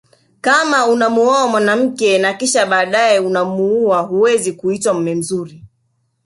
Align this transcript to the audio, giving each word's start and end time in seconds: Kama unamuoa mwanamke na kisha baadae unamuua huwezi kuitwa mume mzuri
Kama 0.41 0.87
unamuoa 0.87 1.47
mwanamke 1.47 2.17
na 2.17 2.33
kisha 2.33 2.65
baadae 2.65 3.19
unamuua 3.19 4.01
huwezi 4.01 4.53
kuitwa 4.53 4.93
mume 4.93 5.15
mzuri 5.15 5.63